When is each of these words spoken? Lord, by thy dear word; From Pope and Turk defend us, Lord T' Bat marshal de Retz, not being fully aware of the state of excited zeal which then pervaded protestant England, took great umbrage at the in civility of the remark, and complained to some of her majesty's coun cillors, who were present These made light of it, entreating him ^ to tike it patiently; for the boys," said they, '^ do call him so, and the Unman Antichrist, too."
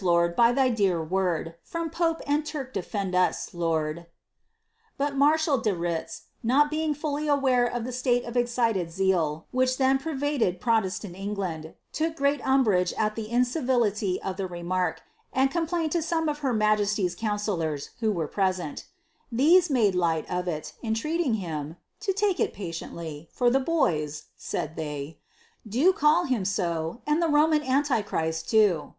Lord, 0.00 0.36
by 0.36 0.52
thy 0.52 0.68
dear 0.68 1.02
word; 1.02 1.56
From 1.64 1.90
Pope 1.90 2.22
and 2.24 2.46
Turk 2.46 2.72
defend 2.72 3.16
us, 3.16 3.52
Lord 3.52 3.96
T' 3.96 4.06
Bat 4.96 5.16
marshal 5.16 5.58
de 5.58 5.74
Retz, 5.74 6.26
not 6.40 6.70
being 6.70 6.94
fully 6.94 7.26
aware 7.26 7.66
of 7.66 7.82
the 7.82 7.90
state 7.90 8.22
of 8.24 8.36
excited 8.36 8.92
zeal 8.92 9.48
which 9.50 9.76
then 9.76 9.98
pervaded 9.98 10.60
protestant 10.60 11.16
England, 11.16 11.74
took 11.92 12.14
great 12.14 12.40
umbrage 12.46 12.92
at 12.92 13.16
the 13.16 13.28
in 13.28 13.44
civility 13.44 14.22
of 14.22 14.36
the 14.36 14.46
remark, 14.46 15.02
and 15.32 15.50
complained 15.50 15.90
to 15.90 16.00
some 16.00 16.28
of 16.28 16.38
her 16.46 16.52
majesty's 16.52 17.16
coun 17.16 17.38
cillors, 17.38 17.88
who 17.98 18.12
were 18.12 18.28
present 18.28 18.86
These 19.32 19.68
made 19.68 19.96
light 19.96 20.30
of 20.30 20.46
it, 20.46 20.74
entreating 20.80 21.34
him 21.42 21.74
^ 22.00 22.04
to 22.06 22.12
tike 22.12 22.38
it 22.38 22.54
patiently; 22.54 23.28
for 23.32 23.50
the 23.50 23.58
boys," 23.58 24.26
said 24.36 24.76
they, 24.76 25.18
'^ 25.66 25.68
do 25.68 25.92
call 25.92 26.22
him 26.26 26.44
so, 26.44 27.02
and 27.04 27.20
the 27.20 27.26
Unman 27.26 27.64
Antichrist, 27.64 28.48
too." 28.48 28.94